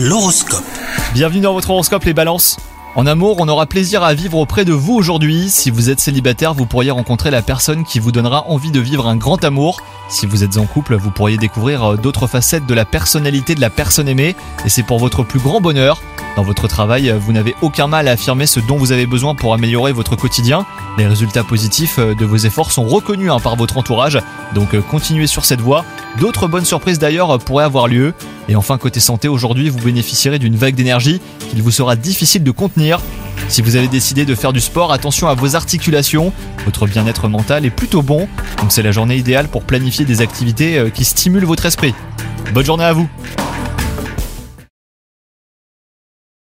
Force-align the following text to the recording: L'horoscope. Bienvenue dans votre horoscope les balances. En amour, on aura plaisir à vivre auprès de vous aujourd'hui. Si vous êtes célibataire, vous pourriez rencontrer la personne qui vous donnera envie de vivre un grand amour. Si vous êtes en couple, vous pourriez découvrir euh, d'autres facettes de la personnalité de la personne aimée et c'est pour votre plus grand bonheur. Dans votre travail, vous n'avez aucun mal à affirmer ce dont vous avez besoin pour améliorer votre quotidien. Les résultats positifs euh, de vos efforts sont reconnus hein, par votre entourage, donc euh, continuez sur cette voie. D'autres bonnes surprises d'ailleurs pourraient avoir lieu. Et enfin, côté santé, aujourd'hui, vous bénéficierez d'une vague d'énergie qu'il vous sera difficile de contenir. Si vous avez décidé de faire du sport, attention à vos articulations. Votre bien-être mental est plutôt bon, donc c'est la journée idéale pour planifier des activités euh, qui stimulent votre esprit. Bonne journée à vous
L'horoscope. 0.00 0.62
Bienvenue 1.12 1.40
dans 1.40 1.54
votre 1.54 1.70
horoscope 1.70 2.04
les 2.04 2.14
balances. 2.14 2.56
En 2.94 3.04
amour, 3.04 3.38
on 3.40 3.48
aura 3.48 3.66
plaisir 3.66 4.04
à 4.04 4.14
vivre 4.14 4.38
auprès 4.38 4.64
de 4.64 4.72
vous 4.72 4.94
aujourd'hui. 4.94 5.50
Si 5.50 5.72
vous 5.72 5.90
êtes 5.90 5.98
célibataire, 5.98 6.54
vous 6.54 6.66
pourriez 6.66 6.92
rencontrer 6.92 7.32
la 7.32 7.42
personne 7.42 7.82
qui 7.82 7.98
vous 7.98 8.12
donnera 8.12 8.46
envie 8.46 8.70
de 8.70 8.78
vivre 8.78 9.08
un 9.08 9.16
grand 9.16 9.42
amour. 9.44 9.82
Si 10.08 10.24
vous 10.26 10.44
êtes 10.44 10.56
en 10.56 10.66
couple, 10.66 10.94
vous 10.94 11.10
pourriez 11.10 11.36
découvrir 11.36 11.82
euh, 11.82 11.96
d'autres 11.96 12.28
facettes 12.28 12.64
de 12.64 12.74
la 12.74 12.84
personnalité 12.84 13.56
de 13.56 13.60
la 13.60 13.70
personne 13.70 14.06
aimée 14.06 14.36
et 14.64 14.68
c'est 14.68 14.84
pour 14.84 15.00
votre 15.00 15.24
plus 15.24 15.40
grand 15.40 15.60
bonheur. 15.60 16.00
Dans 16.36 16.44
votre 16.44 16.68
travail, 16.68 17.12
vous 17.18 17.32
n'avez 17.32 17.56
aucun 17.60 17.88
mal 17.88 18.06
à 18.06 18.12
affirmer 18.12 18.46
ce 18.46 18.60
dont 18.60 18.76
vous 18.76 18.92
avez 18.92 19.06
besoin 19.06 19.34
pour 19.34 19.52
améliorer 19.52 19.90
votre 19.90 20.14
quotidien. 20.14 20.64
Les 20.96 21.08
résultats 21.08 21.42
positifs 21.42 21.98
euh, 21.98 22.14
de 22.14 22.24
vos 22.24 22.36
efforts 22.36 22.70
sont 22.70 22.86
reconnus 22.86 23.32
hein, 23.32 23.40
par 23.40 23.56
votre 23.56 23.76
entourage, 23.76 24.20
donc 24.54 24.74
euh, 24.74 24.80
continuez 24.80 25.26
sur 25.26 25.44
cette 25.44 25.60
voie. 25.60 25.84
D'autres 26.20 26.46
bonnes 26.46 26.64
surprises 26.64 27.00
d'ailleurs 27.00 27.36
pourraient 27.40 27.64
avoir 27.64 27.88
lieu. 27.88 28.14
Et 28.48 28.56
enfin, 28.56 28.78
côté 28.78 28.98
santé, 28.98 29.28
aujourd'hui, 29.28 29.68
vous 29.68 29.78
bénéficierez 29.78 30.38
d'une 30.38 30.56
vague 30.56 30.74
d'énergie 30.74 31.20
qu'il 31.50 31.62
vous 31.62 31.70
sera 31.70 31.96
difficile 31.96 32.42
de 32.42 32.50
contenir. 32.50 33.00
Si 33.48 33.62
vous 33.62 33.76
avez 33.76 33.88
décidé 33.88 34.24
de 34.24 34.34
faire 34.34 34.52
du 34.52 34.60
sport, 34.60 34.92
attention 34.92 35.28
à 35.28 35.34
vos 35.34 35.54
articulations. 35.54 36.32
Votre 36.64 36.86
bien-être 36.86 37.28
mental 37.28 37.64
est 37.64 37.70
plutôt 37.70 38.02
bon, 38.02 38.28
donc 38.60 38.70
c'est 38.72 38.82
la 38.82 38.92
journée 38.92 39.16
idéale 39.16 39.48
pour 39.48 39.62
planifier 39.62 40.04
des 40.04 40.20
activités 40.20 40.78
euh, 40.78 40.90
qui 40.90 41.04
stimulent 41.04 41.44
votre 41.44 41.66
esprit. 41.66 41.94
Bonne 42.52 42.64
journée 42.64 42.84
à 42.84 42.92
vous 42.92 43.08